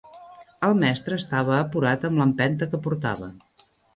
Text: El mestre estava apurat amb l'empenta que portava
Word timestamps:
El 0.67 0.71
mestre 0.83 1.19
estava 1.23 1.53
apurat 1.59 2.09
amb 2.09 2.21
l'empenta 2.23 2.71
que 2.75 2.83
portava 2.87 3.31